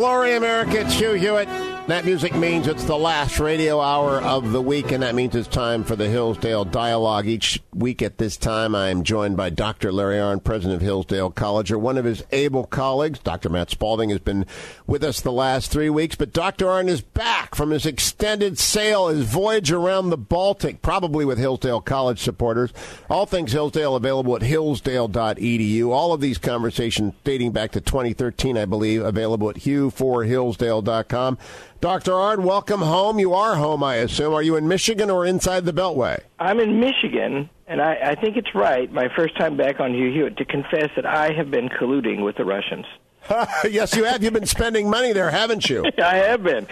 [0.00, 0.80] glory, America.
[0.80, 1.59] It's Hugh Hewitt.
[1.90, 5.48] That music means it's the last radio hour of the week, and that means it's
[5.48, 7.26] time for the Hillsdale Dialogue.
[7.26, 9.90] Each week at this time, I am joined by Dr.
[9.90, 13.18] Larry Arnn, president of Hillsdale College, or one of his able colleagues.
[13.18, 13.48] Dr.
[13.48, 14.46] Matt Spalding has been
[14.86, 16.66] with us the last three weeks, but Dr.
[16.66, 21.80] Arnn is back from his extended sail, his voyage around the Baltic, probably with Hillsdale
[21.80, 22.72] College supporters.
[23.10, 25.88] All things Hillsdale available at hillsdale.edu.
[25.88, 31.36] All of these conversations dating back to 2013, I believe, available at hugh4hillsdale.com.
[31.80, 32.12] Dr.
[32.12, 33.18] Arnn, welcome home.
[33.18, 34.34] You are home, I assume.
[34.34, 36.20] Are you in Michigan or inside the Beltway?
[36.38, 40.12] I'm in Michigan, and I, I think it's right, my first time back on Hugh
[40.12, 42.84] Hewitt, to confess that I have been colluding with the Russians.
[43.70, 44.22] yes, you have.
[44.22, 45.86] You've been spending money there, haven't you?
[46.04, 46.66] I have been.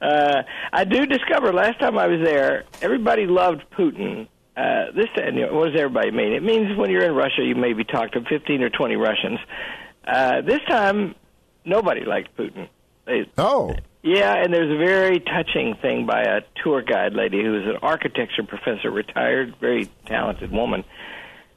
[0.00, 0.42] Uh,
[0.72, 4.28] I do discover last time I was there, everybody loved Putin.
[4.56, 6.32] Uh, this you know, what does everybody mean?
[6.32, 9.40] It means when you're in Russia, you maybe talk to 15 or 20 Russians.
[10.06, 11.14] Uh, this time,
[11.66, 12.70] nobody liked Putin.
[13.04, 13.76] They, oh.
[14.02, 17.78] Yeah, and there's a very touching thing by a tour guide lady who is an
[17.82, 20.84] architecture professor, retired, very talented woman.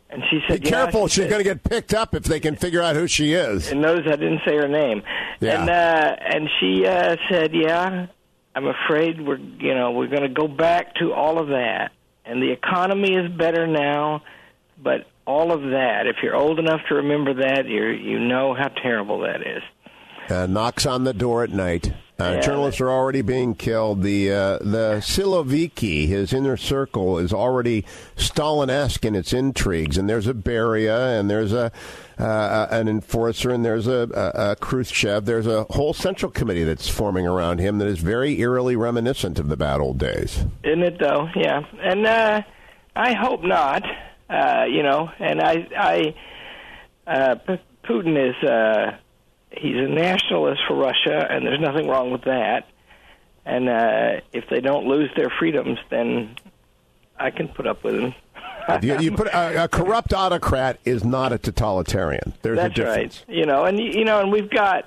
[0.09, 2.55] And she said, "Be careful; she she's going to get picked up if they can
[2.55, 5.03] figure out who she is." And notice I didn't say her name.
[5.39, 5.61] Yeah.
[5.61, 8.07] And uh, and she uh, said, "Yeah,
[8.53, 11.91] I'm afraid we're you know we're going to go back to all of that,
[12.25, 14.23] and the economy is better now,
[14.77, 16.07] but all of that.
[16.07, 19.63] If you're old enough to remember that, you you know how terrible that is."
[20.29, 21.93] Uh, knocks on the door at night.
[22.21, 22.41] Uh, Yeah.
[22.41, 24.03] Journalists are already being killed.
[24.03, 29.97] The uh, the Siloviki, his inner circle, is already Stalin-esque in its intrigues.
[29.97, 31.71] And there's a Beria, and there's a
[32.19, 35.25] uh, an enforcer, and there's a, a, a Khrushchev.
[35.25, 39.49] There's a whole central committee that's forming around him that is very eerily reminiscent of
[39.49, 40.45] the bad old days.
[40.63, 41.27] Isn't it though?
[41.35, 42.41] Yeah, and uh,
[42.95, 43.83] I hope not.
[44.29, 46.15] Uh, you know, and I, I,
[47.05, 48.97] uh, P- Putin is uh,
[49.51, 52.67] he's a nationalist for Russia, and there's nothing wrong with that.
[53.45, 56.35] And uh, if they don't lose their freedoms, then
[57.19, 58.13] I can put up with him.
[58.83, 62.33] You, you put a, a corrupt autocrat is not a totalitarian.
[62.43, 63.25] There's That's a difference.
[63.27, 63.35] right.
[63.35, 64.85] You know, and you know, and we've got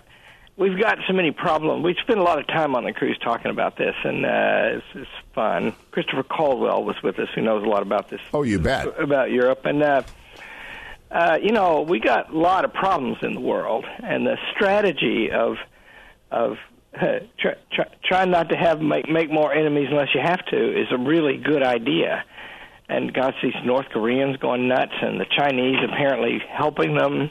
[0.57, 1.85] we've got so many problems.
[1.85, 4.87] We spent a lot of time on the cruise talking about this, and uh, it's,
[4.95, 5.75] it's fun.
[5.91, 8.21] Christopher Caldwell was with us, who knows a lot about this.
[8.33, 8.99] Oh, you bet.
[8.99, 10.03] about Europe, and uh,
[11.15, 15.31] uh, you know, we got a lot of problems in the world, and the strategy
[15.31, 15.57] of
[16.33, 16.57] of
[17.01, 20.81] uh, try, try, trying not to have make make more enemies unless you have to
[20.81, 22.25] is a really good idea.
[22.87, 27.31] And got these North Koreans going nuts, and the Chinese apparently helping them,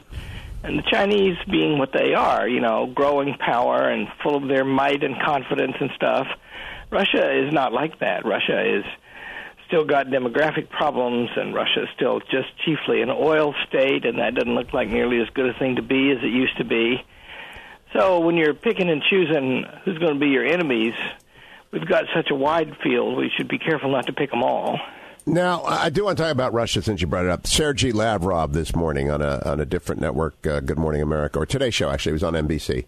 [0.64, 4.64] and the Chinese being what they are, you know, growing power and full of their
[4.64, 6.26] might and confidence and stuff.
[6.90, 8.24] Russia is not like that.
[8.24, 8.84] Russia is
[9.66, 14.34] still got demographic problems, and Russia is still just chiefly an oil state, and that
[14.34, 17.04] doesn't look like nearly as good a thing to be as it used to be.
[17.92, 20.94] So when you're picking and choosing who's going to be your enemies,
[21.70, 23.16] we've got such a wide field.
[23.16, 24.78] We should be careful not to pick them all.
[25.26, 27.46] Now, I do want to talk about Russia since you brought it up.
[27.46, 31.46] Sergei Lavrov this morning on a on a different network, uh, Good Morning America, or
[31.46, 32.84] Today Show actually, it was on NBC,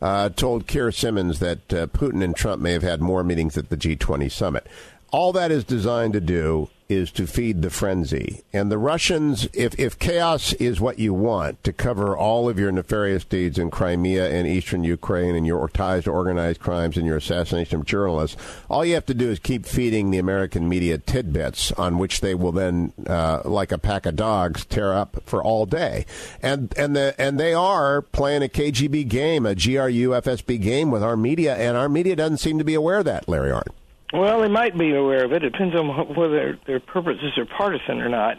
[0.00, 3.68] uh, told Keir Simmons that uh, Putin and Trump may have had more meetings at
[3.68, 4.66] the G20 summit.
[5.14, 8.42] All that is designed to do is to feed the frenzy.
[8.52, 12.72] And the Russians, if, if chaos is what you want to cover all of your
[12.72, 17.18] nefarious deeds in Crimea and eastern Ukraine and your ties to organized crimes and your
[17.18, 18.36] assassination of journalists,
[18.68, 22.34] all you have to do is keep feeding the American media tidbits on which they
[22.34, 26.06] will then, uh, like a pack of dogs, tear up for all day.
[26.42, 31.04] And, and, the, and they are playing a KGB game, a GRU FSB game with
[31.04, 33.70] our media, and our media doesn't seem to be aware of that, Larry Arnn.
[34.14, 35.42] Well, they might be aware of it.
[35.42, 38.36] It depends on whether their purposes are partisan or not.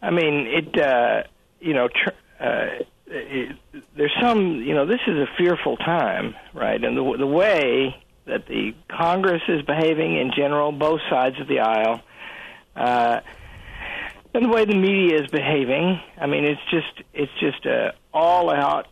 [0.00, 0.80] I mean, it.
[0.80, 1.24] Uh,
[1.60, 2.66] you know, tr- uh,
[3.06, 3.56] it,
[3.94, 4.62] there's some.
[4.62, 6.82] You know, this is a fearful time, right?
[6.82, 7.94] And the the way
[8.24, 12.00] that the Congress is behaving in general, both sides of the aisle,
[12.74, 13.20] uh,
[14.32, 16.00] and the way the media is behaving.
[16.18, 18.86] I mean, it's just it's just a all out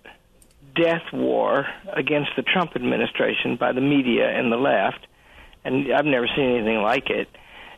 [0.77, 5.07] death war against the Trump administration by the media and the left
[5.73, 7.29] and I've never seen anything like it.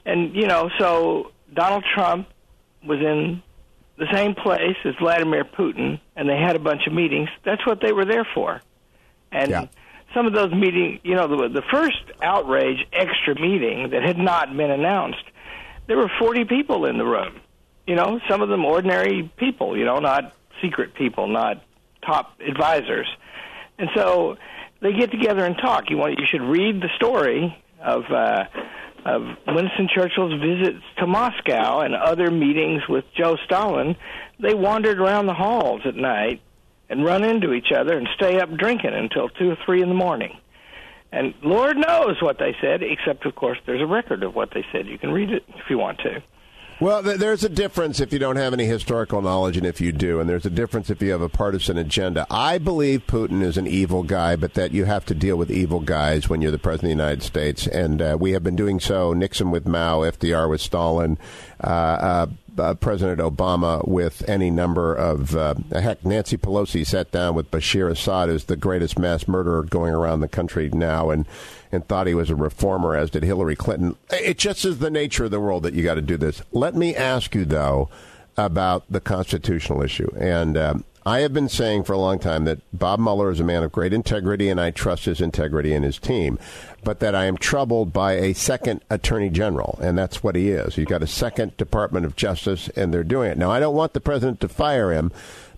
[0.06, 2.28] And you know, so Donald Trump
[2.84, 3.42] was in
[3.98, 7.28] the same place as Vladimir Putin, and they had a bunch of meetings.
[7.44, 8.62] That's what they were there for.
[9.30, 9.66] And Yeah.
[10.14, 14.56] some of those meetings, you know, the, the first outrage extra meeting that had not
[14.56, 15.22] been announced,
[15.86, 17.40] there were 40 people in the room.
[17.86, 21.62] You know, some of them ordinary people, you know, not secret people, not
[22.02, 23.06] top advisors.
[23.78, 24.36] And so
[24.80, 25.90] they get together and talk.
[25.90, 28.44] You want you should read the story of uh,
[29.04, 33.96] of Winston Churchill's visits to Moscow and other meetings with Joe Stalin.
[34.38, 36.42] They wandered around the halls at night
[36.88, 39.94] and run into each other and stay up drinking until two or three in the
[39.94, 40.36] morning.
[41.12, 44.64] And Lord knows what they said, except, of course, there's a record of what they
[44.70, 44.86] said.
[44.86, 46.22] You can read it if you want to.
[46.80, 50.18] Well, there's a difference if you don't have any historical knowledge and if you do,
[50.18, 52.26] and there's a difference if you have a partisan agenda.
[52.30, 55.80] I believe Putin is an evil guy, but that you have to deal with evil
[55.80, 58.80] guys when you're the president of the United States, and uh, we have been doing
[58.80, 59.12] so.
[59.12, 61.18] Nixon with Mao, FDR with Stalin,
[61.62, 62.26] uh, uh,
[62.60, 66.04] uh, President Obama with any number of uh, heck.
[66.04, 70.28] Nancy Pelosi sat down with Bashir Assad, who's the greatest mass murderer going around the
[70.28, 71.26] country now, and
[71.72, 73.96] and thought he was a reformer, as did Hillary Clinton.
[74.10, 76.42] It just is the nature of the world that you got to do this.
[76.52, 77.88] Let me ask you though
[78.36, 82.60] about the constitutional issue, and um, I have been saying for a long time that
[82.72, 85.98] Bob Mueller is a man of great integrity, and I trust his integrity and his
[85.98, 86.38] team.
[86.84, 90.78] But that I am troubled by a second attorney general, and that's what he is.
[90.78, 93.38] You've got a second Department of Justice, and they're doing it.
[93.38, 95.10] Now, I don't want the president to fire him,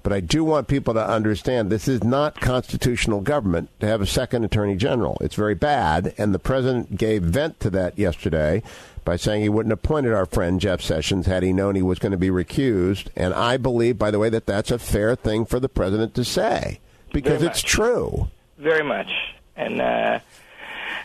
[0.02, 4.06] but I do want people to understand this is not constitutional government to have a
[4.06, 5.18] second attorney general.
[5.20, 8.62] It's very bad, and the president gave vent to that yesterday
[9.04, 11.98] by saying he wouldn't have appointed our friend Jeff Sessions had he known he was
[11.98, 13.08] going to be recused.
[13.16, 16.24] And I believe, by the way, that that's a fair thing for the president to
[16.24, 16.80] say
[17.12, 18.28] because it's true.
[18.58, 19.10] Very much.
[19.56, 20.20] And uh,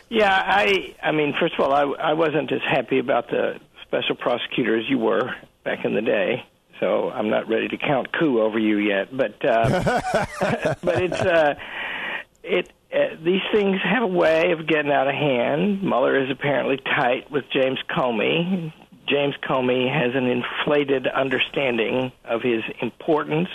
[0.08, 4.14] yeah, I I mean, first of all, I I wasn't as happy about the special
[4.14, 5.34] prosecutor as you were
[5.64, 6.44] back in the day.
[6.80, 11.54] So I'm not ready to count coup over you yet, but uh, but it's uh,
[12.42, 15.82] it uh, these things have a way of getting out of hand.
[15.82, 18.72] Mueller is apparently tight with James Comey.
[19.06, 23.48] James Comey has an inflated understanding of his importance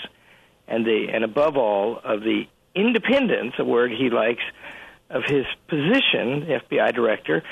[0.68, 4.44] and the and above all of the independence, a word he likes,
[5.10, 7.44] of his position, FBI director.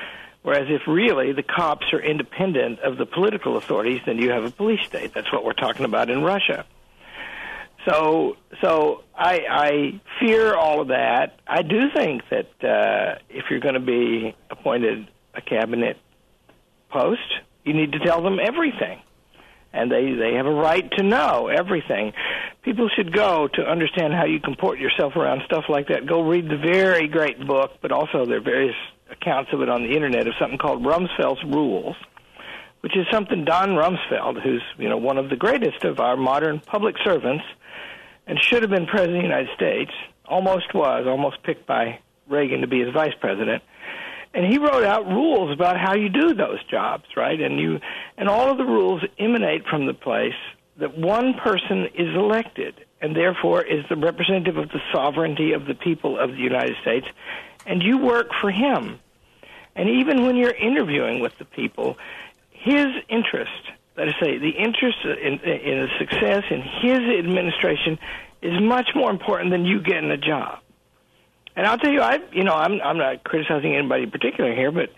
[0.44, 4.50] Whereas if really the cops are independent of the political authorities, then you have a
[4.50, 5.14] police state.
[5.14, 6.66] That's what we're talking about in Russia.
[7.88, 11.40] So, so I, I fear all of that.
[11.48, 15.98] I do think that uh, if you're going to be appointed a cabinet
[16.90, 17.22] post,
[17.64, 19.00] you need to tell them everything,
[19.74, 22.14] and they they have a right to know everything.
[22.64, 26.06] People should go to understand how you comport yourself around stuff like that.
[26.06, 28.76] Go read the very great book, but also there are various
[29.10, 31.96] accounts of it on the internet of something called Rumsfeld's Rules,
[32.82, 36.60] which is something Don Rumsfeld, who's you know one of the greatest of our modern
[36.60, 37.44] public servants
[38.28, 39.92] and should have been president of the United States,
[40.26, 43.64] almost was, almost picked by Reagan to be his vice president.
[44.34, 47.40] And he wrote out rules about how you do those jobs, right?
[47.40, 47.80] And you
[48.18, 50.36] and all of the rules emanate from the place
[50.78, 55.76] that one person is elected and therefore is the representative of the sovereignty of the
[55.76, 57.08] people of the United States
[57.66, 59.00] and you work for him.
[59.76, 61.98] And even when you're interviewing with the people,
[62.52, 68.00] his interest let us say, the interest in, in the success in his administration
[68.42, 70.60] is much more important than you getting a job.
[71.56, 74.72] And I'll tell you, I, you know, I'm, I'm not criticizing anybody in particular here,
[74.72, 74.90] but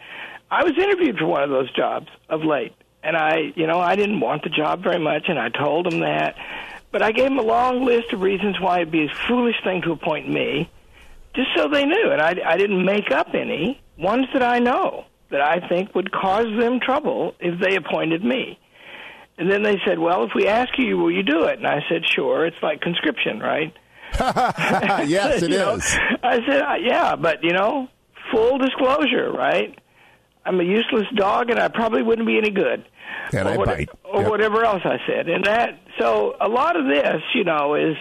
[0.52, 3.96] I was interviewed for one of those jobs of late, and I, you know, I
[3.96, 6.36] didn't want the job very much, and I told them that,
[6.92, 9.82] but I gave them a long list of reasons why it'd be a foolish thing
[9.82, 10.70] to appoint me,
[11.36, 15.06] just so they knew, and I, I didn't make up any ones that I know
[15.32, 18.60] that I think would cause them trouble if they appointed me.
[19.38, 21.80] And then they said, "Well, if we ask you, will you do it?" And I
[21.90, 23.76] said, "Sure." It's like conscription, right?
[24.20, 25.58] yes, it is.
[25.58, 25.80] Know,
[26.22, 27.88] I said, uh, "Yeah, but you know,
[28.32, 29.78] full disclosure, right?
[30.46, 32.86] I'm a useless dog, and I probably wouldn't be any good."
[33.32, 33.90] And or I what, bite.
[34.04, 34.30] Or yep.
[34.30, 35.80] whatever else I said, and that.
[36.00, 37.98] So a lot of this, you know, is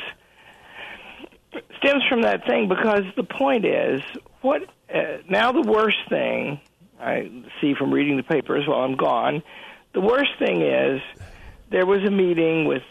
[1.79, 4.03] stems from that thing because the point is
[4.41, 4.63] what
[4.95, 6.61] uh, now the worst thing
[7.01, 9.43] I see from reading the papers while I'm gone.
[9.93, 11.01] The worst thing is
[11.71, 12.83] there was a meeting with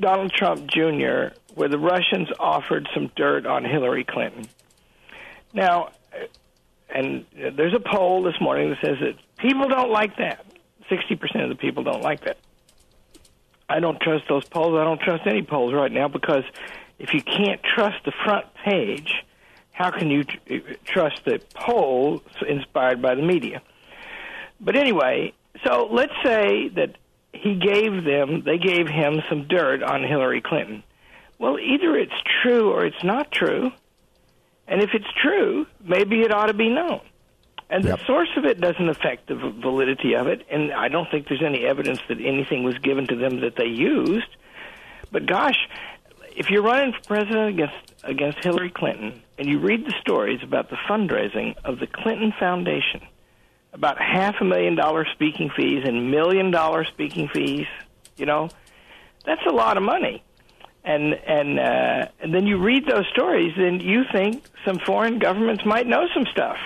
[0.00, 1.34] Donald Trump Jr.
[1.54, 4.46] where the Russians offered some dirt on Hillary Clinton.
[5.52, 5.90] Now,
[6.88, 10.44] and there's a poll this morning that says that people don't like that.
[10.90, 12.38] 60% of the people don't like that.
[13.68, 14.74] I don't trust those polls.
[14.74, 16.44] I don't trust any polls right now because
[16.98, 19.24] if you can't trust the front page,
[19.72, 23.62] how can you tr- trust the poll inspired by the media?
[24.60, 25.32] But anyway,
[25.64, 26.96] so let's say that
[27.32, 30.82] he gave them, they gave him some dirt on Hillary Clinton.
[31.38, 33.70] Well, either it's true or it's not true.
[34.66, 37.00] And if it's true, maybe it ought to be known.
[37.68, 37.98] And Yep.
[37.98, 40.46] the source of it doesn't affect the validity of it.
[40.50, 43.66] And I don't think there's any evidence that anything was given to them that they
[43.66, 44.28] used.
[45.12, 45.58] But gosh,
[46.36, 50.70] if you're running for president against against Hillary Clinton and you read the stories about
[50.70, 53.00] the fundraising of the Clinton Foundation,
[53.76, 57.68] about half a million dollar speaking fees and million dollar speaking fees,
[58.16, 58.48] you know,
[59.24, 60.22] that's a lot of money.
[60.86, 65.64] and and uh, and then you read those stories, then you think some foreign governments
[65.64, 66.58] might know some stuff,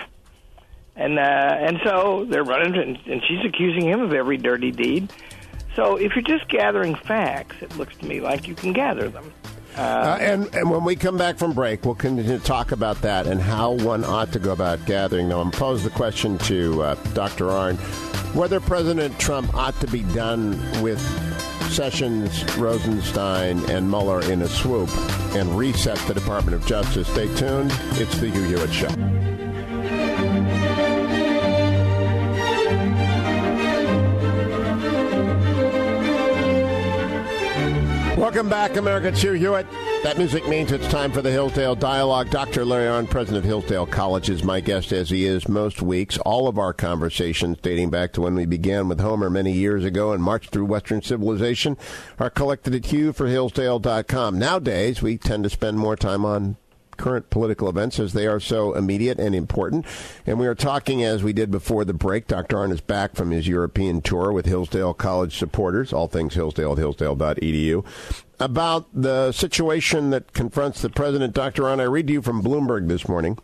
[0.95, 1.21] and uh,
[1.67, 5.11] and so they're running, and, and she's accusing him of every dirty deed.
[5.75, 9.33] So if you're just gathering facts, it looks to me like you can gather them.
[9.77, 13.27] Uh, and, and when we come back from break, we'll continue to talk about that
[13.27, 15.39] and how one ought to go about gathering them.
[15.39, 17.45] I'm pose the question to uh, Dr.
[17.45, 17.77] Arnn
[18.33, 20.51] whether President Trump ought to be done
[20.81, 20.99] with
[21.71, 24.89] Sessions, Rosenstein, and Mueller in a swoop
[25.35, 27.07] and reset the Department of Justice.
[27.07, 27.71] Stay tuned.
[27.93, 29.30] It's the Hugh Hewitt Show.
[38.21, 39.09] Welcome back, America.
[39.09, 39.65] Hugh Hewitt.
[40.03, 42.29] That music means it's time for the Hillsdale Dialogue.
[42.29, 42.63] Dr.
[42.63, 46.19] Larry Arnn, president of Hillsdale College, is my guest as he is most weeks.
[46.19, 50.13] All of our conversations, dating back to when we began with Homer many years ago
[50.13, 51.79] and marched through Western civilization,
[52.19, 54.37] are collected at HughforHillsdale.com.
[54.37, 56.57] Nowadays, we tend to spend more time on
[57.01, 59.85] current political events as they are so immediate and important.
[60.27, 62.57] And we are talking, as we did before the break, Dr.
[62.57, 66.77] Arnn is back from his European tour with Hillsdale College supporters, all things Hillsdale at
[66.77, 67.83] hillsdale.edu,
[68.39, 71.33] about the situation that confronts the president.
[71.33, 71.63] Dr.
[71.63, 73.39] Arnn, I read to you from Bloomberg this morning.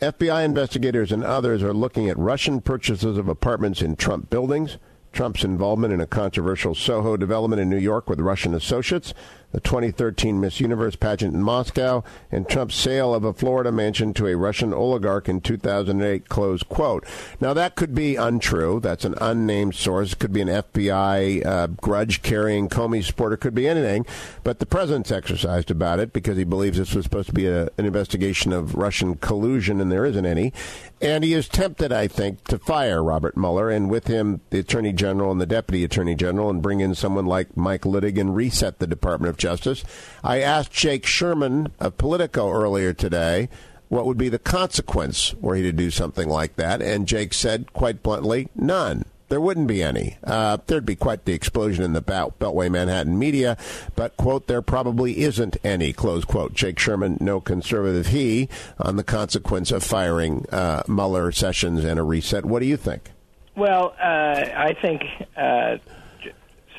[0.00, 4.78] FBI investigators and others are looking at Russian purchases of apartments in Trump buildings.
[5.12, 9.12] Trump's involvement in a controversial Soho development in New York with Russian associates,
[9.52, 14.26] the 2013 Miss Universe pageant in Moscow, and Trump's sale of a Florida mansion to
[14.26, 17.06] a Russian oligarch in 2008, close quote.
[17.40, 18.80] Now, that could be untrue.
[18.80, 20.12] That's an unnamed source.
[20.12, 23.36] It could be an FBI uh, grudge-carrying Comey supporter.
[23.36, 24.06] Could be anything.
[24.42, 27.64] But the president's exercised about it because he believes this was supposed to be a,
[27.78, 30.52] an investigation of Russian collusion, and there isn't any.
[31.00, 34.92] And he is tempted, I think, to fire Robert Mueller, and with him, the Attorney
[34.92, 38.78] General and the Deputy Attorney General, and bring in someone like Mike Luttig and reset
[38.78, 39.84] the Department of Justice.
[40.22, 43.48] I asked Jake Sherman of Politico earlier today
[43.88, 47.72] what would be the consequence were he to do something like that, and Jake said
[47.74, 49.04] quite bluntly, none.
[49.28, 50.16] There wouldn't be any.
[50.24, 53.56] Uh, there'd be quite the explosion in the Beltway Manhattan media,
[53.96, 56.54] but, quote, there probably isn't any, close quote.
[56.54, 62.02] Jake Sherman, no conservative he, on the consequence of firing uh, Mueller, Sessions, and a
[62.02, 62.44] reset.
[62.44, 63.10] What do you think?
[63.56, 65.02] Well, uh, I think,
[65.36, 65.78] uh,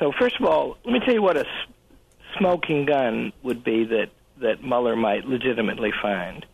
[0.00, 1.44] so first of all, let me tell you what a
[2.38, 6.44] smoking gun would be that, that Mueller might legitimately find.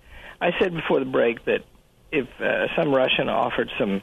[0.41, 1.65] I said before the break that
[2.11, 4.03] if uh, some Russian offered some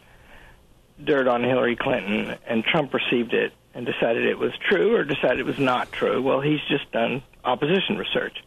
[1.04, 5.40] dirt on Hillary Clinton and Trump received it and decided it was true or decided
[5.40, 8.38] it was not true, well, he's just done opposition research.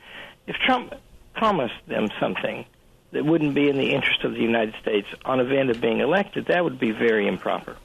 [0.47, 0.95] If Trump
[1.35, 2.65] promised them something
[3.13, 6.47] that wouldn't be in the interest of the United States on event of being elected,
[6.47, 7.77] that would be very improper.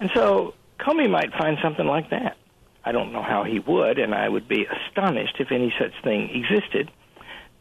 [0.00, 2.36] And so Comey might find something like that.
[2.84, 6.30] I don't know how he would, and I would be astonished if any such thing
[6.30, 6.90] existed.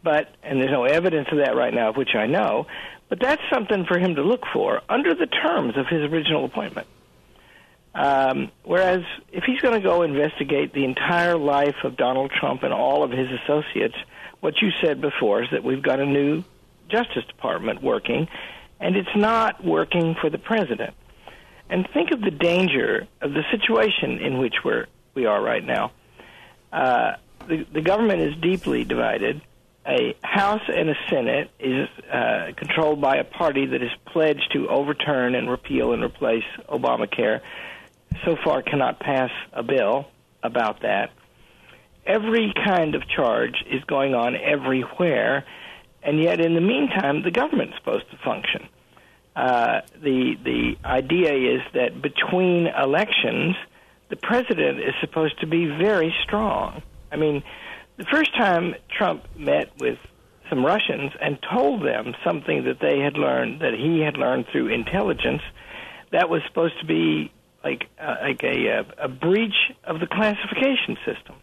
[0.04, 2.68] But, and there's no evidence of that right now, of which I know,
[3.10, 6.88] but that's something for him to look for under the terms of his original appointment.
[7.96, 12.72] Um, whereas if he's going to go investigate the entire life of Donald Trump and
[12.72, 13.96] all of his associates,
[14.40, 16.44] what you said before is that we've got a new
[16.90, 18.28] Justice Department working,
[18.80, 20.94] and it's not working for the president.
[21.70, 24.86] And think of the danger of the situation in which we're
[25.18, 25.92] we are right now.
[26.72, 27.14] Uh,
[27.48, 29.42] the, the government is deeply divided.
[29.88, 34.70] A House and a Senate is uh, controlled by a party that is pledged to
[34.70, 37.42] overturn and repeal and replace Obamacare.
[38.26, 40.08] So far, cannot pass a bill
[40.44, 41.12] about that.
[42.06, 45.46] Every kind of charge is going on everywhere,
[46.04, 48.70] and yet, in the meantime, the government's supposed to function.
[49.36, 53.56] Uh, the the idea is that between elections,
[54.10, 56.82] the president is supposed to be very strong.
[57.12, 57.44] I mean,
[57.98, 59.98] the first time Trump met with
[60.50, 64.68] some Russians and told them something that they had learned that he had learned through
[64.68, 65.42] intelligence,
[66.12, 67.32] that was supposed to be
[67.64, 71.36] like uh, like a, a breach of the classification system.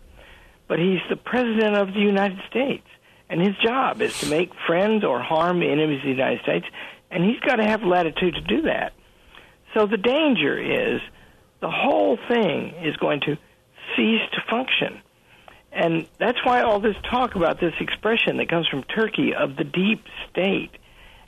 [0.68, 2.86] But he's the president of the United States,
[3.28, 6.66] and his job is to make friends or harm enemies of the United States,
[7.10, 8.94] and he's got to have latitude to do that.
[9.74, 11.00] So the danger is
[11.64, 13.38] the whole thing is going to
[13.96, 15.00] cease to function.
[15.72, 19.64] And that's why all this talk about this expression that comes from Turkey of the
[19.64, 20.72] deep state.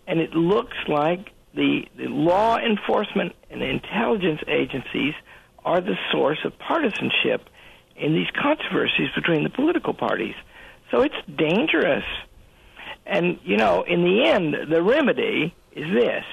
[0.06, 5.14] And it looks like the, the law enforcement and intelligence agencies
[5.64, 7.48] are the source of partisanship
[7.96, 10.34] in these controversies between the political parties.
[10.90, 12.04] So it's dangerous.
[13.06, 16.24] And, you know, in the end, the remedy is this.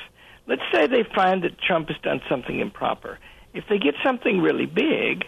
[0.45, 3.17] Let's say they find that Trump has done something improper
[3.53, 5.25] if they get something really big,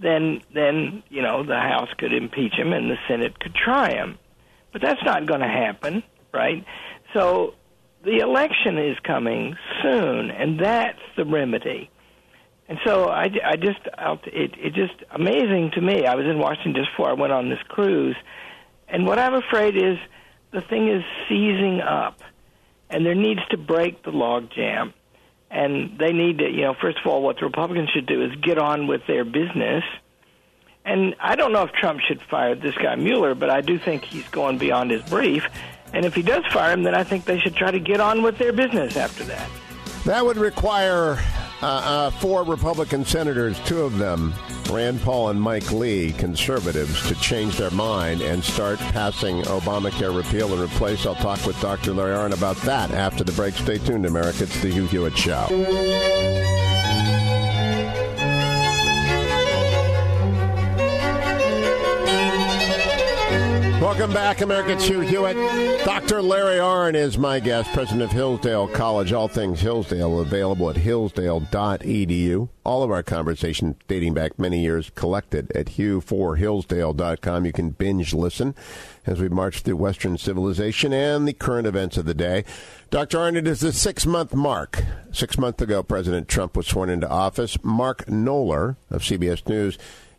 [0.00, 4.18] then then you know the House could impeach him and the Senate could try him.
[4.72, 6.64] But that's not going to happen, right?
[7.14, 7.54] So
[8.04, 11.90] the election is coming soon, and that's the remedy.
[12.68, 13.80] And so I, I just
[14.26, 16.06] it it just amazing to me.
[16.06, 18.16] I was in Washington just before I went on this cruise,
[18.88, 19.98] and what I'm afraid is
[20.52, 22.22] the thing is seizing up,
[22.90, 24.92] and there needs to break the logjam,
[25.50, 28.34] and they need to you know first of all what the Republicans should do is
[28.36, 29.84] get on with their business.
[30.84, 34.04] And I don't know if Trump should fire this guy Mueller, but I do think
[34.04, 35.46] he's going beyond his brief.
[35.92, 38.22] And if he does fire him, then I think they should try to get on
[38.22, 39.50] with their business after that.
[40.04, 41.18] That would require
[41.62, 44.32] uh, uh, four Republican senators, two of them,
[44.70, 50.52] Rand Paul and Mike Lee, conservatives, to change their mind and start passing Obamacare repeal
[50.52, 51.06] and replace.
[51.06, 51.92] I'll talk with Dr.
[51.92, 53.54] Larry Arnn about that after the break.
[53.54, 54.44] Stay tuned, America.
[54.44, 55.46] It's the Hugh Hewitt Show.
[63.88, 64.72] Welcome back, America.
[64.72, 65.34] It's Hugh Hewitt.
[65.82, 66.20] Dr.
[66.20, 69.14] Larry Arnn is my guest, president of Hillsdale College.
[69.14, 72.50] All things Hillsdale available at hillsdale.edu.
[72.64, 77.46] All of our conversation dating back many years collected at hugh4hillsdale.com.
[77.46, 78.54] You can binge listen
[79.06, 82.44] as we march through Western civilization and the current events of the day.
[82.90, 83.16] Dr.
[83.16, 84.84] Arnn, it is the six month mark.
[85.12, 87.56] Six months ago, President Trump was sworn into office.
[87.64, 89.78] Mark Knoller of CBS News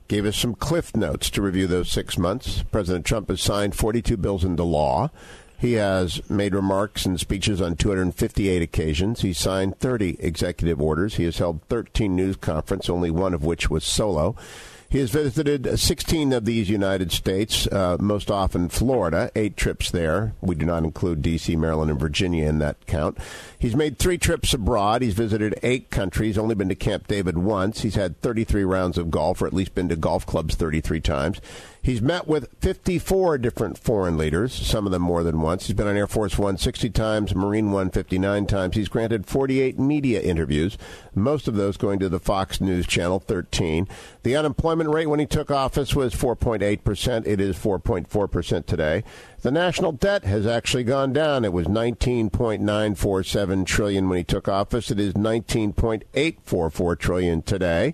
[0.09, 2.63] gave us some cliff notes to review those six months.
[2.71, 5.11] President Trump has signed 42 bills into law.
[5.57, 9.21] He has made remarks and speeches on 258 occasions.
[9.21, 11.15] He signed 30 executive orders.
[11.15, 14.35] He has held 13 news conferences, only one of which was solo.
[14.91, 20.33] He has visited 16 of these United States, uh, most often Florida, eight trips there.
[20.41, 23.19] We do not include D.C., Maryland, and Virginia in that count.
[23.59, 25.03] He's made three trips abroad.
[25.03, 27.81] He's visited eight countries, only been to Camp David once.
[27.81, 31.39] He's had 33 rounds of golf, or at least been to golf clubs 33 times.
[31.81, 35.67] He's met with 54 different foreign leaders, some of them more than once.
[35.67, 38.75] He's been on Air Force One 60 times, Marine One 59 times.
[38.75, 40.77] He's granted 48 media interviews,
[41.15, 43.87] most of those going to the Fox News Channel 13.
[44.23, 47.25] The unemployment rate when he took office was 4.8%.
[47.25, 49.03] It is 4.4% today.
[49.41, 51.45] The national debt has actually gone down.
[51.45, 54.91] It was 19.947 trillion when he took office.
[54.91, 57.93] It is 19.844 trillion today.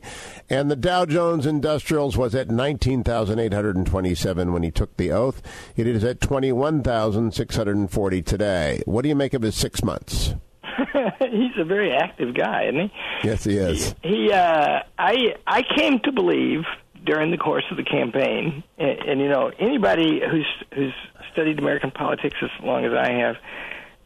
[0.50, 5.44] And the Dow Jones Industrials was at 19,827 when he took the oath.
[5.76, 8.82] It is at 21,640 today.
[8.86, 10.34] What do you make of his 6 months?
[11.20, 12.92] He's a very active guy, isn't he?
[13.24, 13.94] Yes, he is.
[14.02, 16.64] He, he uh I I came to believe
[17.06, 20.94] during the course of the campaign and, and you know anybody who's who's
[21.32, 23.36] studied American politics as long as I have,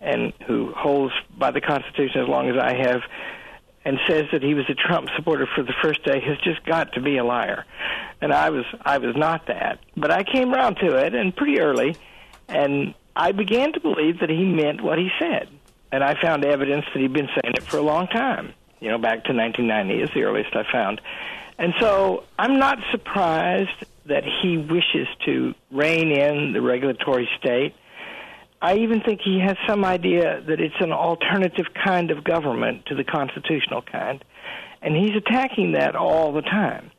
[0.01, 3.01] and who holds by the Constitution as long as I have,
[3.86, 6.93] and says that he was a Trump supporter for the first day has just got
[6.93, 7.65] to be a liar.
[8.21, 11.60] And I was I was not that, but I came around to it, and pretty
[11.60, 11.95] early,
[12.47, 15.49] and I began to believe that he meant what he said,
[15.91, 18.53] and I found evidence that he'd been saying it for a long time.
[18.79, 21.01] You know, back to 1990 is the earliest I found.
[21.58, 27.74] And so I'm not surprised that he wishes to rein in the regulatory state.
[28.62, 32.95] I even think he has some idea that it's an alternative kind of government to
[32.95, 34.24] the constitutional kind,
[34.82, 36.91] and he's attacking that all the time.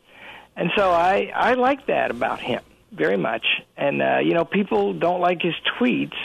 [0.56, 3.44] And so I I like that about him very much.
[3.76, 6.16] And uh, you know, people don't like his tweets,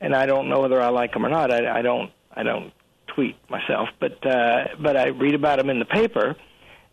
[0.00, 1.52] and I don't know whether I like them or not.
[1.52, 2.72] I, I don't I don't
[3.08, 6.36] tweet myself, but uh, but I read about him in the paper,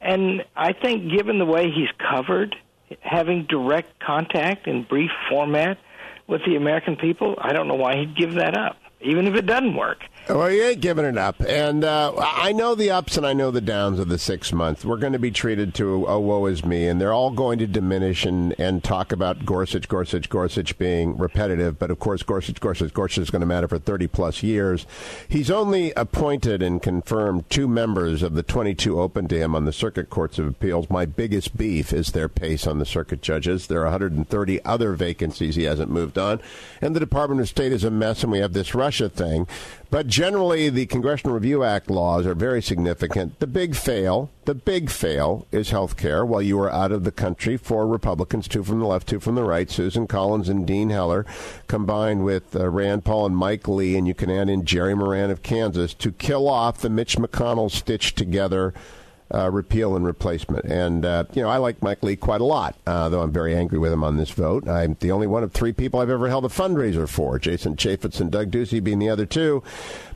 [0.02, 2.56] and I think given the way he's covered
[3.02, 5.78] having direct contact in brief format
[6.28, 9.46] with the American people, I don't know why he'd give that up, even if it
[9.46, 10.06] doesn't work.
[10.28, 11.40] Well, you ain't giving it up.
[11.42, 14.86] And uh, I know the ups and I know the downs of the six months.
[14.86, 16.88] We're going to be treated to, oh, woe is me.
[16.88, 21.80] And they're all going to diminish and, and talk about Gorsuch, Gorsuch, Gorsuch being repetitive.
[21.80, 24.86] But of course, Gorsuch, Gorsuch, Gorsuch is going to matter for 30 plus years.
[25.28, 29.74] He's only appointed and confirmed two members of the 22 open to him on the
[29.74, 30.92] Circuit Courts of Appeals.
[30.92, 33.66] My biggest beef is their pace on the circuit judges.
[33.66, 36.40] There are 130 other vacancies he hasn't moved on.
[36.82, 39.46] And the Department of State is a mess, and we have this Russia thing.
[39.92, 43.40] But generally, the Congressional Review Act laws are very significant.
[43.40, 46.26] The big fail, the big fail is health care.
[46.26, 49.36] While you are out of the country, four Republicans, two from the left, two from
[49.36, 51.24] the right, Susan Collins and Dean Heller,
[51.68, 55.30] combined with uh, Rand Paul and Mike Lee, and you can add in Jerry Moran
[55.30, 58.74] of Kansas, to kill off the Mitch McConnell stitched together
[59.34, 60.66] uh, repeal and replacement.
[60.66, 63.56] And, uh, you know, I like Mike Lee quite a lot, uh, though I'm very
[63.56, 64.68] angry with him on this vote.
[64.68, 68.20] I'm the only one of three people I've ever held a fundraiser for, Jason Chaffetz
[68.20, 69.64] and Doug Ducey being the other two.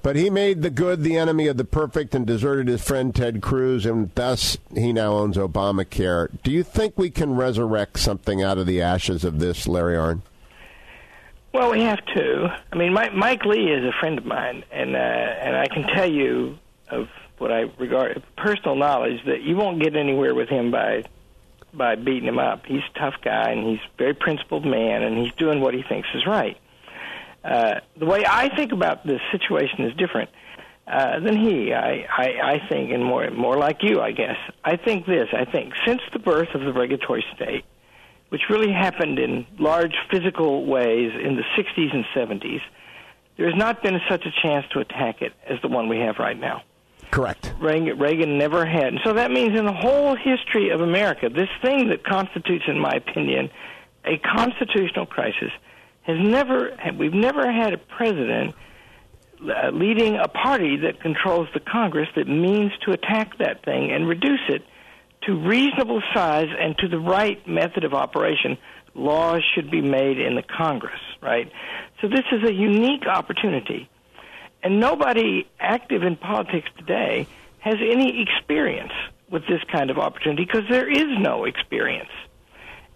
[0.01, 3.41] But he made the good the enemy of the perfect and deserted his friend Ted
[3.41, 6.29] Cruz, and thus he now owns Obamacare.
[6.43, 10.21] Do you think we can resurrect something out of the ashes of this, Larry Arnn?
[11.53, 12.47] Well, we have to.
[12.71, 15.83] I mean, Mike, Mike Lee is a friend of mine, and uh, and I can
[15.83, 16.57] tell you
[16.89, 21.03] of what I regard personal knowledge that you won't get anywhere with him by
[21.73, 22.65] by beating him up.
[22.65, 25.81] He's a tough guy and he's a very principled man and he's doing what he
[25.81, 26.57] thinks is right.
[27.43, 30.29] Uh, the way I think about this situation is different
[30.87, 31.73] uh, than he.
[31.73, 34.37] I, I I think and more more like you, I guess.
[34.63, 35.29] I think this.
[35.33, 37.65] I think since the birth of the regulatory state,
[38.29, 42.61] which really happened in large physical ways in the 60s and 70s,
[43.37, 46.17] there has not been such a chance to attack it as the one we have
[46.19, 46.63] right now.
[47.13, 47.53] Correct.
[47.59, 48.87] Reagan, Reagan never had.
[48.87, 52.79] And so that means in the whole history of America, this thing that constitutes, in
[52.79, 53.51] my opinion,
[54.03, 55.51] a constitutional crisis
[56.01, 58.55] has never, we've never had a president
[59.41, 64.07] uh, leading a party that controls the Congress that means to attack that thing and
[64.07, 64.65] reduce it
[65.27, 68.57] to reasonable size and to the right method of operation.
[68.95, 71.51] Laws should be made in the Congress, right?
[72.01, 73.87] So this is a unique opportunity
[74.63, 77.27] and nobody active in politics today
[77.59, 78.93] has any experience
[79.29, 82.09] with this kind of opportunity because there is no experience.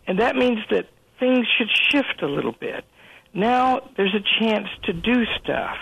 [0.08, 0.88] And that means that
[1.20, 2.86] things should shift a little bit.
[3.34, 5.76] Now there's a chance to do stuff.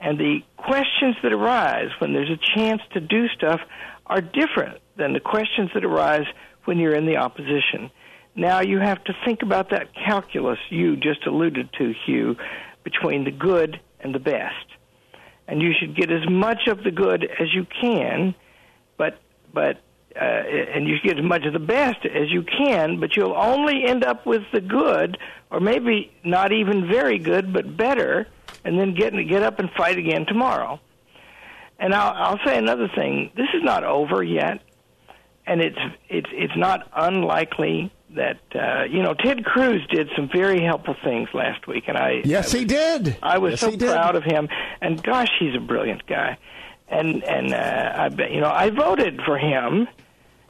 [0.00, 3.60] And the questions that arise when there's a chance to do stuff
[4.06, 6.26] are different than the questions that arise
[6.64, 7.90] when you're in the opposition.
[8.34, 12.36] Now you have to think about that calculus you just alluded to, Hugh,
[12.82, 14.66] between the good and the best
[15.46, 18.34] and you should get as much of the good as you can,
[18.96, 19.18] but
[19.52, 19.78] but
[20.16, 23.36] uh, and you should get as much of the best as you can, but you'll
[23.36, 25.18] only end up with the good,
[25.50, 28.28] or maybe not even very good, but better,
[28.64, 30.80] and then get get up and fight again tomorrow.
[31.78, 34.60] And I'll, I'll say another thing: this is not over yet,
[35.46, 35.78] and it's
[36.08, 41.28] it's it's not unlikely that uh, you know Ted Cruz did some very helpful things
[41.34, 43.16] last week, and I yes I was, he did.
[43.22, 44.48] I was yes, so proud of him,
[44.80, 46.38] and gosh, he's a brilliant guy,
[46.88, 49.88] and and uh, I bet you know I voted for him.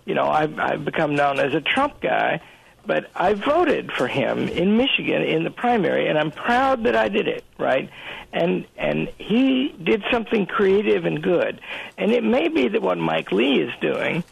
[0.04, 2.40] You know I've I've become known as a Trump guy,
[2.86, 7.08] but I voted for him in Michigan in the primary, and I'm proud that I
[7.08, 7.44] did it.
[7.58, 7.88] Right,
[8.32, 11.60] and and he did something creative and good,
[11.96, 14.24] and it may be that what Mike Lee is doing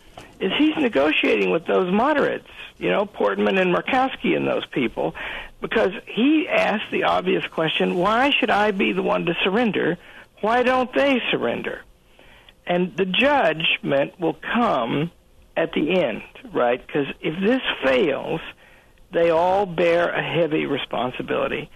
[0.43, 2.49] is he's negotiating with those moderates
[2.83, 5.15] you know, Portman and Murkowski and those people,
[5.61, 9.99] because he asked the obvious question, why should I be the one to surrender?
[10.41, 11.83] Why don't they surrender?
[12.67, 15.13] And the judgment will come
[15.57, 16.85] at the end, right?
[16.85, 18.41] Because if this fails,
[19.13, 21.71] they all bear a heavy responsibility.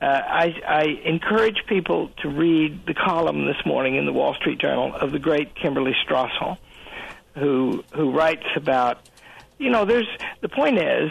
[0.00, 4.60] Uh, I, I encourage people to read the column this morning in the Wall Street
[4.60, 6.58] Journal of the great Kimberly Strassel,
[7.34, 8.98] who who writes about
[9.62, 10.08] you know, there's
[10.40, 11.10] the point is,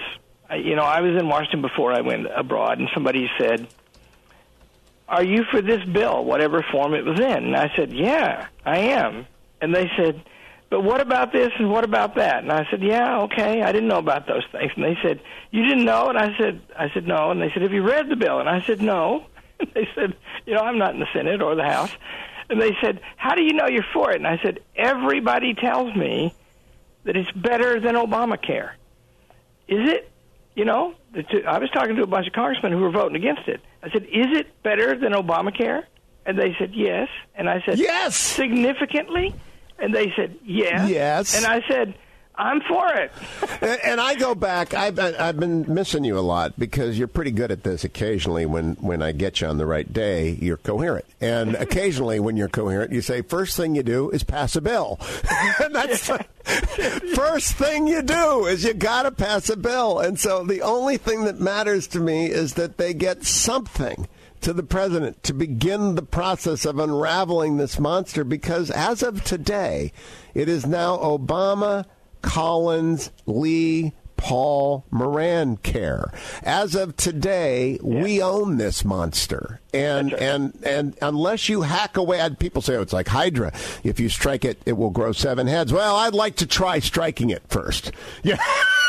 [0.54, 3.68] you know, I was in Washington before I went abroad, and somebody said,
[5.08, 8.78] "Are you for this bill, whatever form it was in?" And I said, "Yeah, I
[8.80, 9.26] am."
[9.62, 10.22] And they said,
[10.70, 13.88] "But what about this and what about that?" And I said, "Yeah, okay, I didn't
[13.88, 17.08] know about those things." And they said, "You didn't know?" And I said, "I said
[17.08, 19.26] no." And they said, "Have you read the bill?" And I said, "No."
[19.62, 20.16] And they said,
[20.48, 21.92] "You know, I'm not in the Senate or the House."
[22.50, 25.96] And they said, "How do you know you're for it?" And I said, "Everybody tells
[25.96, 26.34] me."
[27.04, 28.72] that it's better than Obamacare.
[29.68, 30.12] Is it?
[30.56, 30.94] You know,
[31.48, 33.62] I was talking to a bunch of congressmen who were voting against it.
[33.82, 35.84] I said, "Is it better than Obamacare?"
[36.26, 39.34] And they said, "Yes." And I said, "Yes." Significantly?
[39.80, 41.38] And they said, "Yes." Yes.
[41.38, 41.96] And I said,
[42.42, 43.12] I'm for it.
[43.84, 44.74] and, I go back.
[44.74, 47.84] I've I've been missing you a lot because you're pretty good at this.
[47.84, 52.38] Occasionally, when when I get you on the right day, you're coherent, and occasionally when
[52.38, 55.00] you're coherent, you say first thing you do is pass a bill,
[55.62, 56.26] and that's the
[57.16, 60.00] first thing you do is you got to pass a bill.
[60.00, 64.08] And so the only thing that matters to me is that they get something
[64.42, 69.94] to the president to begin the process of unraveling this monster because as of today,
[70.34, 71.86] it is now Obama
[72.22, 76.14] Collins, Lee, Paul Moran care.
[76.44, 78.04] As of today, yeah.
[78.04, 80.22] we own this monster, and right.
[80.22, 83.52] and and unless you hack away, people say oh, it's like Hydra.
[83.84, 85.74] If you strike it, it will grow seven heads.
[85.74, 87.92] Well, I'd like to try striking it first.
[88.24, 88.38] Yeah,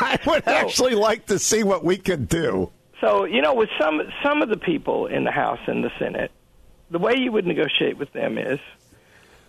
[0.01, 0.53] I would oh.
[0.53, 2.71] actually like to see what we could do.
[3.01, 6.31] So you know, with some some of the people in the House and the Senate,
[6.91, 8.59] the way you would negotiate with them is,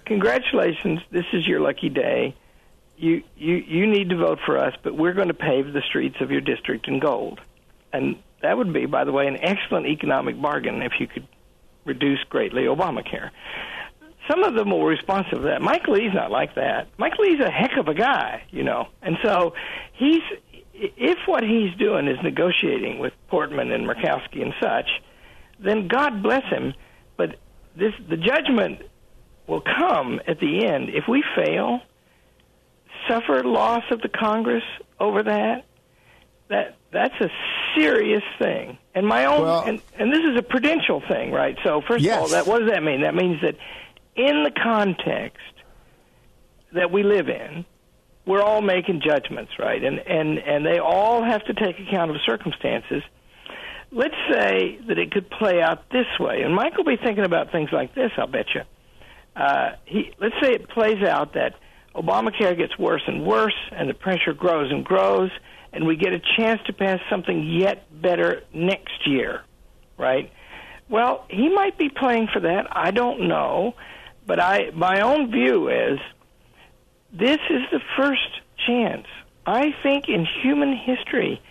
[0.05, 2.35] congratulations, this is your lucky day
[2.97, 6.17] you, you, you need to vote for us, but we're going to pave the streets
[6.21, 7.39] of your district in gold.
[7.91, 11.27] And that would be, by the way, an excellent economic bargain if you could
[11.85, 13.31] reduce greatly Obamacare.
[14.29, 15.61] Some of them will respond to that.
[15.61, 16.87] Mike Lee's not like that.
[16.97, 18.87] Mike Lee's a heck of a guy, you know.
[19.01, 19.53] And so
[19.93, 20.21] he's
[20.73, 24.89] if what he's doing is negotiating with Portman and Murkowski and such,
[25.59, 26.73] then God bless him.
[27.17, 27.35] But
[27.75, 28.81] this the judgment
[29.47, 31.81] will come at the end if we fail,
[33.07, 34.63] suffer loss of the Congress
[34.99, 35.65] over that.
[36.49, 37.29] That that's a
[37.75, 38.77] serious thing.
[38.93, 41.57] And my own well, and, and this is a prudential thing, right?
[41.63, 42.17] So first yes.
[42.17, 43.01] of all, that what does that mean?
[43.01, 43.55] That means that
[44.15, 45.39] in the context
[46.73, 47.65] that we live in,
[48.25, 49.83] we're all making judgments, right?
[49.83, 53.03] And and and they all have to take account of circumstances.
[53.91, 57.51] Let's say that it could play out this way, and Mike will be thinking about
[57.51, 58.11] things like this.
[58.17, 58.61] I'll bet you.
[59.35, 61.55] Uh, he let's say it plays out that
[61.95, 65.29] Obamacare gets worse and worse, and the pressure grows and grows,
[65.71, 69.43] and we get a chance to pass something yet better next year,
[69.97, 70.31] right?
[70.89, 72.67] Well, he might be playing for that.
[72.71, 73.75] I don't know,
[74.25, 75.99] but I my own view is
[77.11, 79.07] this is the first chance,
[79.45, 81.41] I think, in human history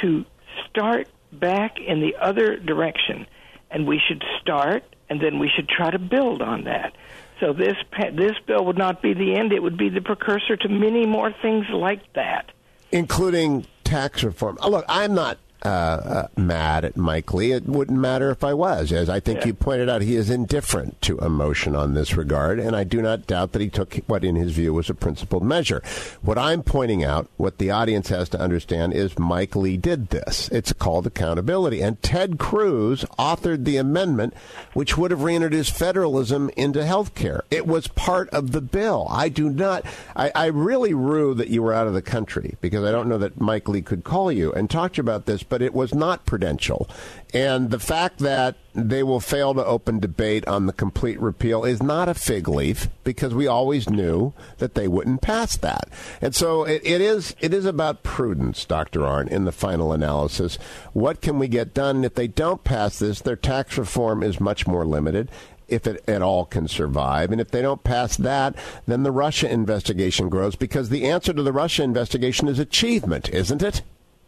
[0.00, 0.24] to
[0.68, 3.26] start back in the other direction.
[3.70, 6.96] And we should start, and then we should try to build on that.
[7.40, 7.76] So this
[8.14, 11.32] this bill would not be the end; it would be the precursor to many more
[11.42, 12.52] things like that,
[12.92, 14.58] including tax reform.
[14.60, 17.52] Oh, look, I'm not uh, uh, mad at Mike Lee.
[17.52, 18.92] It wouldn't matter if I was.
[18.92, 19.48] As I think yeah.
[19.48, 23.26] you pointed out, he is indifferent to emotion on this regard, and I do not
[23.26, 25.82] doubt that he took what, in his view, was a principled measure.
[26.22, 30.48] What I'm pointing out, what the audience has to understand, is Mike Lee did this.
[30.48, 31.82] It's called accountability.
[31.82, 34.34] And Ted Cruz authored the amendment
[34.72, 37.44] which would have reintroduced federalism into health care.
[37.50, 39.06] It was part of the bill.
[39.10, 42.84] I do not, I, I really rue that you were out of the country because
[42.84, 45.42] I don't know that Mike Lee could call you and talk to you about this
[45.50, 46.88] but it was not prudential.
[47.34, 51.82] And the fact that they will fail to open debate on the complete repeal is
[51.82, 55.88] not a fig leaf because we always knew that they wouldn't pass that.
[56.22, 59.00] And so it, it is it is about prudence, Dr.
[59.00, 60.56] Arnn, in the final analysis.
[60.92, 62.04] What can we get done?
[62.04, 65.30] If they don't pass this, their tax reform is much more limited
[65.70, 67.30] if it at all can survive.
[67.30, 71.42] And if they don't pass that, then the Russia investigation grows because the answer to
[71.42, 73.82] the Russia investigation is achievement, isn't it?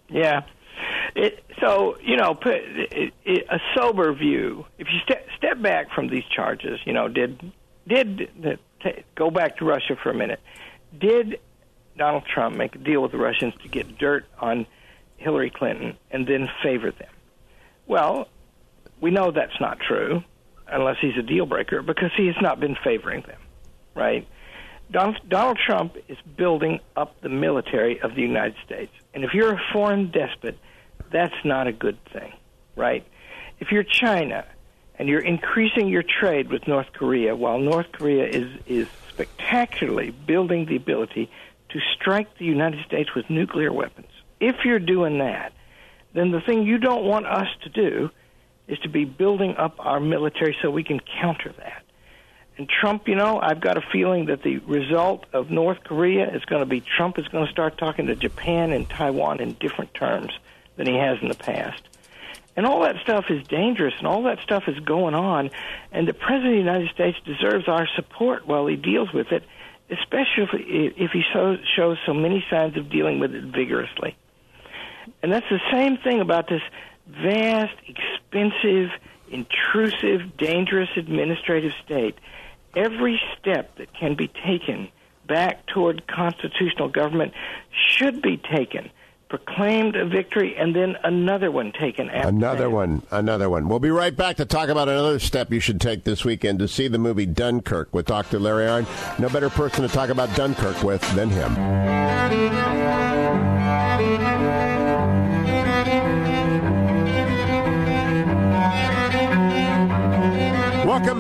[0.09, 0.43] Yeah.
[1.15, 4.65] It, so you know, put, it, it, a sober view.
[4.79, 7.53] If you step step back from these charges, you know, did
[7.87, 10.41] did the, t- go back to Russia for a minute?
[10.99, 11.39] Did
[11.97, 14.67] Donald Trump make a deal with the Russians to get dirt on
[15.17, 17.11] Hillary Clinton and then favor them?
[17.87, 18.29] Well,
[19.01, 20.23] we know that's not true
[20.69, 23.41] unless he's a deal breaker because he has not been favoring them,
[23.95, 24.27] right?
[24.91, 28.93] Donald, Donald Trump is building up the military of the United States.
[29.15, 30.59] And if you're a foreign despot,
[31.11, 32.33] that's not a good thing,
[32.77, 33.07] right?
[33.61, 34.45] If you're China
[34.99, 40.67] and you're increasing your trade with North Korea while North Korea is, is spectacularly building
[40.67, 41.31] the ability
[41.71, 44.09] to strike the United States with nuclear weapons,
[44.41, 45.53] if you're doing that,
[46.15, 48.11] then the thing you don't want us to do
[48.69, 51.83] is to be building up our military so we can counter that.
[52.59, 56.45] And Trump, you know, I've got a feeling that the result of North Korea is
[56.45, 59.95] going to be Trump is going to start talking to Japan and Taiwan in different
[59.95, 60.33] terms
[60.77, 61.83] than he has in the past.
[62.55, 65.51] And all that stuff is dangerous, and all that stuff is going on.
[65.91, 69.43] And the President of the United States deserves our support while he deals with it,
[69.91, 74.17] especially if he shows so many signs of dealing with it vigorously.
[75.23, 76.63] And that's the same thing about this
[77.07, 78.91] vast, expensive,
[79.31, 82.17] intrusive, dangerous administrative state.
[82.77, 84.89] Every step that can be taken
[85.27, 87.33] back toward constitutional government
[87.71, 88.91] should be taken
[89.33, 92.71] proclaimed a victory, and then another one taken after Another that.
[92.71, 93.67] one, another one.
[93.67, 96.69] We'll be right back to talk about another step you should take this weekend to
[96.69, 98.39] see the movie Dunkirk with Dr.
[98.39, 99.19] Larry Arnn.
[99.19, 102.92] No better person to talk about Dunkirk with than him.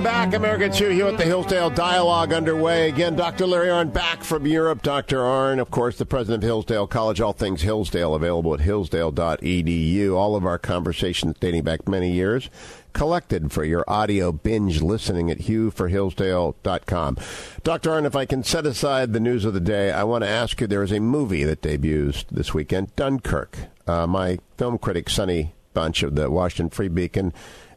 [0.02, 2.88] Back, America 2 here at the Hillsdale Dialogue underway.
[2.88, 3.46] Again, Dr.
[3.46, 4.82] Larry Arnn back from Europe.
[4.82, 5.18] Dr.
[5.18, 10.16] Arnn, of course, the president of Hillsdale College, all things Hillsdale, available at hillsdale.edu.
[10.16, 12.50] All of our conversations dating back many years,
[12.92, 17.18] collected for your audio binge listening at hughforhillsdale.com.
[17.62, 17.90] Dr.
[17.90, 20.60] Arnn, if I can set aside the news of the day, I want to ask
[20.60, 23.56] you there is a movie that debuts this weekend, Dunkirk.
[23.86, 27.32] Uh, my film critic, Sonny Bunch of the Washington Free Beacon,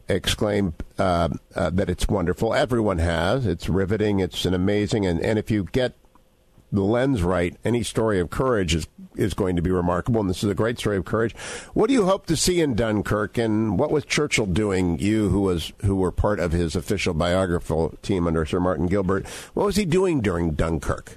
[0.08, 2.54] exclaim uh, uh, that it's wonderful.
[2.54, 3.46] Everyone has.
[3.46, 4.20] It's riveting.
[4.20, 5.06] It's an amazing.
[5.06, 5.94] And, and if you get
[6.72, 10.44] the lens right, any story of courage is is going to be remarkable, and this
[10.44, 11.34] is a great story of courage.
[11.72, 14.98] What do you hope to see in Dunkirk, and what was Churchill doing?
[14.98, 19.26] You, who was who were part of his official biographical team under Sir Martin Gilbert,
[19.54, 21.16] what was he doing during Dunkirk?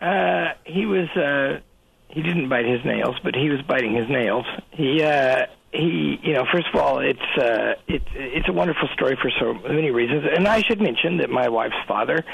[0.00, 1.08] Uh, he was.
[1.10, 1.60] Uh,
[2.08, 4.46] he didn't bite his nails, but he was biting his nails.
[4.70, 5.02] He.
[5.02, 9.30] Uh, he, you know, first of all, it's uh, it's it's a wonderful story for
[9.40, 12.24] so many reasons, and I should mention that my wife's father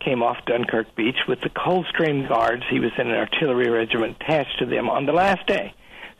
[0.00, 2.62] came off Dunkirk Beach with the Coldstream Guards.
[2.70, 5.74] He was in an artillery regiment attached to them on the last day.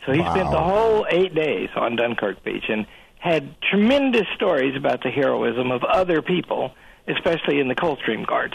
[0.04, 0.34] So he Wow.
[0.34, 2.86] spent the whole eight days on Dunkirk Beach and
[3.18, 6.72] had tremendous stories about the heroism of other people,
[7.08, 8.54] especially in the Coldstream Guards.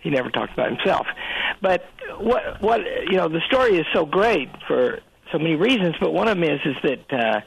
[0.00, 1.06] He never talked about himself.
[1.60, 1.84] But
[2.18, 5.00] what what you know, the story is so great for
[5.32, 7.40] so many reasons, but one of them is is that uh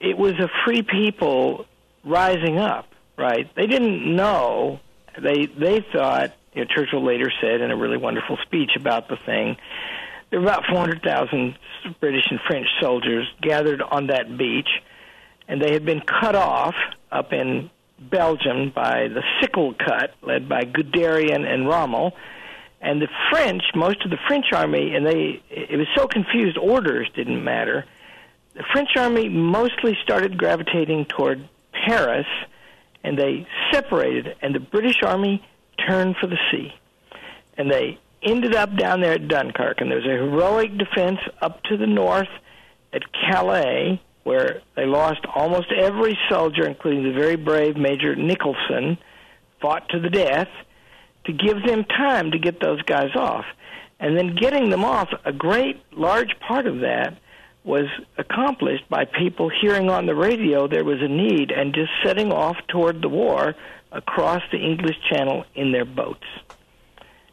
[0.00, 1.66] it was a free people
[2.04, 3.48] rising up, right?
[3.54, 4.80] They didn't know.
[5.20, 6.32] They they thought.
[6.54, 9.56] You know, Churchill later said in a really wonderful speech about the thing.
[10.30, 11.56] There were about 400,000
[12.00, 14.68] British and French soldiers gathered on that beach,
[15.46, 16.74] and they had been cut off
[17.12, 22.14] up in Belgium by the Sickle Cut, led by Guderian and Rommel.
[22.80, 27.08] And the French, most of the French army, and they, it was so confused, orders
[27.14, 27.84] didn't matter
[28.54, 32.26] the French army mostly started gravitating toward Paris,
[33.04, 35.42] and they separated, and the British army
[35.86, 36.72] turned for the sea.
[37.56, 41.62] And they ended up down there at Dunkirk, and there was a heroic defense up
[41.64, 42.28] to the north
[42.92, 48.98] at Calais, where they lost almost every soldier, including the very brave Major Nicholson,
[49.60, 50.48] fought to the death
[51.30, 53.44] to give them time to get those guys off.
[53.98, 57.18] And then getting them off, a great large part of that
[57.64, 57.84] was
[58.16, 62.56] accomplished by people hearing on the radio there was a need and just setting off
[62.68, 63.54] toward the war
[63.92, 66.24] across the English Channel in their boats.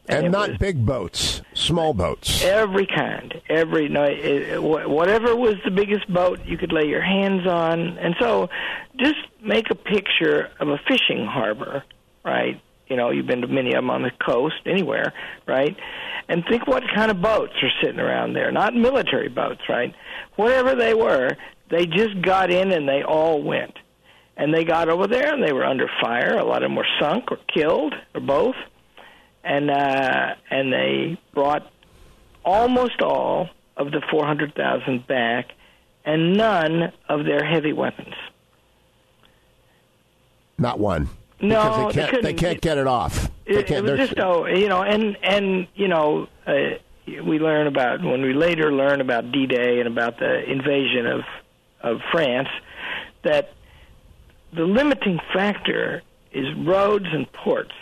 [0.10, 2.42] And, it not big boats, small boats.
[2.42, 7.02] every kind, every no, it, it, whatever was the biggest boat you could lay your
[7.02, 8.50] hands on, and so
[8.96, 11.84] just make a picture of a fishing harbor,
[12.24, 12.62] right?
[12.90, 15.14] You know, you've been to many of them on the coast, anywhere,
[15.46, 15.76] right?
[16.30, 18.52] And think what kind of boats are sitting around there.
[18.52, 19.94] Not military boats, right?
[20.36, 21.32] Whatever they were,
[21.70, 23.78] they just got in and they all went.
[24.36, 26.38] And they got over there and they were under fire.
[26.38, 28.56] A lot of them were sunk or killed or both.
[29.44, 31.72] And uh, and they brought
[32.44, 35.52] almost all of the 400,000 back
[36.06, 38.14] and none of their heavy weapons.
[40.58, 41.10] Not one.
[41.40, 42.24] No, because they they can't.
[42.24, 42.38] They couldn't.
[42.38, 43.30] can't get it off.
[43.46, 46.54] It, it was just no, you know, and and you know, uh,
[47.06, 51.22] we learn about when we later learn about D-Day and about the invasion of
[51.82, 52.50] of France
[53.24, 53.54] that
[54.54, 57.74] the limiting factor is roads and ports.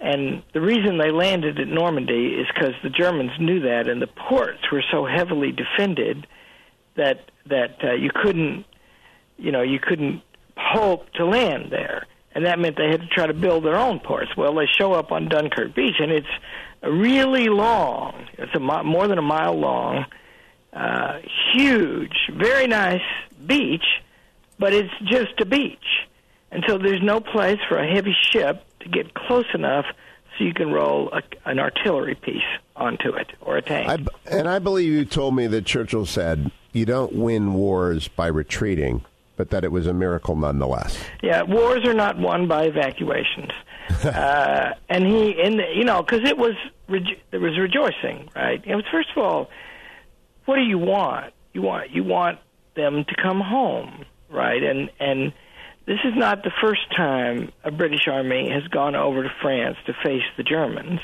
[0.00, 4.06] And the reason they landed at Normandy is because the Germans knew that, and the
[4.06, 6.26] ports were so heavily defended
[6.96, 8.64] that that uh, you couldn't,
[9.38, 10.22] you know, you couldn't
[10.56, 14.00] hope to land there, and that meant they had to try to build their own
[14.00, 14.36] ports.
[14.36, 16.26] Well, they show up on Dunkirk Beach, and it's
[16.82, 18.26] really long.
[18.34, 20.06] It's a mi- more than a mile long,
[20.72, 21.20] uh,
[21.52, 23.02] huge, very nice
[23.46, 23.84] beach,
[24.58, 26.06] but it's just a beach,
[26.50, 29.86] and so there's no place for a heavy ship to get close enough
[30.36, 32.42] so you can roll a, an artillery piece
[32.76, 33.88] onto it or a tank.
[33.88, 38.26] I and I believe you told me that Churchill said you don't win wars by
[38.26, 39.04] retreating,
[39.36, 40.96] but that it was a miracle nonetheless.
[41.22, 43.50] Yeah, wars are not won by evacuations.
[44.04, 46.54] uh, and he, and you know, because it was
[46.88, 48.62] rejo- there was rejoicing, right?
[48.64, 49.50] It was first of all,
[50.46, 51.32] what do you want?
[51.52, 52.38] You want you want
[52.74, 54.62] them to come home, right?
[54.62, 55.32] And and
[55.86, 59.92] this is not the first time a British army has gone over to France to
[60.02, 61.00] face the Germans.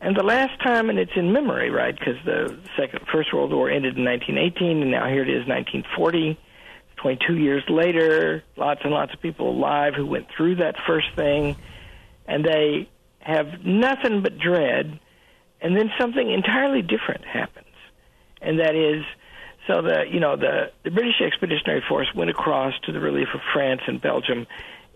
[0.00, 1.98] And the last time, and it's in memory, right?
[1.98, 6.38] Because the second, First World War ended in 1918, and now here it is, 1940.
[6.96, 11.56] 22 years later, lots and lots of people alive who went through that first thing,
[12.26, 12.88] and they
[13.20, 14.98] have nothing but dread,
[15.60, 17.66] and then something entirely different happens,
[18.40, 19.04] and that is,
[19.66, 23.40] so the you know the the British Expeditionary Force went across to the relief of
[23.52, 24.46] France and Belgium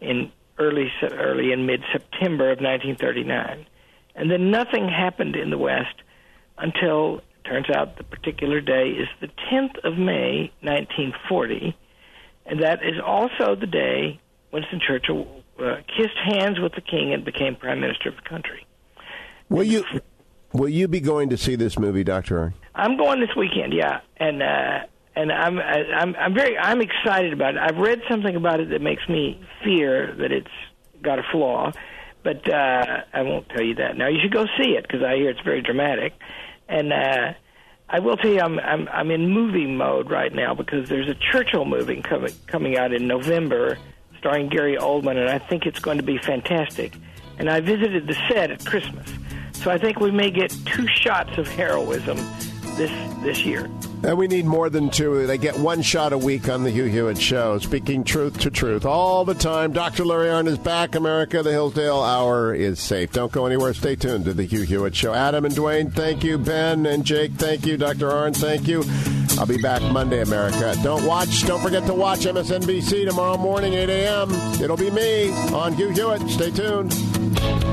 [0.01, 3.67] in early early in mid September of 1939,
[4.15, 5.97] and then nothing happened in the West
[6.57, 11.77] until turns out the particular day is the 10th of May 1940
[12.47, 14.21] and that is also the day
[14.53, 18.67] Winston Churchill uh, kissed hands with the king and became prime minister of the country.
[19.49, 19.85] Will you?
[20.53, 22.55] Will you be going to see this movie, Doctor?
[22.75, 24.81] I'm going this weekend, yeah, and uh,
[25.15, 27.61] and I'm I'm I'm very I'm excited about it.
[27.61, 30.49] I've read something about it that makes me fear that it's
[31.03, 31.73] got a flaw,
[32.25, 34.09] but uh, I won't tell you that now.
[34.09, 36.15] You should go see it because I hear it's very dramatic,
[36.69, 37.33] and uh,
[37.93, 41.15] I will tell you I'm I'm I'm in movie mode right now because there's a
[41.15, 43.79] Churchill movie coming coming out in November,
[44.19, 46.95] starring Gary Oldman, and I think it's going to be fantastic.
[47.39, 49.13] And I visited the set at Christmas,
[49.53, 52.19] so I think we may get two shots of heroism
[52.81, 53.71] this this year.
[54.03, 55.27] And we need more than two.
[55.27, 58.87] They get one shot a week on the Hugh Hewitt Show, speaking truth to truth
[58.87, 59.73] all the time.
[59.73, 60.07] Dr.
[60.07, 60.95] Larry Arnn is back.
[60.95, 63.13] America, the Hillsdale Hour is safe.
[63.13, 63.75] Don't go anywhere.
[63.75, 65.13] Stay tuned to the Hugh Hewitt Show.
[65.13, 66.39] Adam and Dwayne, thank you.
[66.39, 67.77] Ben and Jake, thank you.
[67.77, 68.09] Dr.
[68.09, 68.83] Arnn, thank you.
[69.39, 70.75] I'll be back Monday, America.
[70.83, 74.31] Don't watch, don't forget to watch MSNBC tomorrow morning, 8 a.m.
[74.63, 76.27] It'll be me on Hugh Hewitt.
[76.31, 77.70] Stay tuned.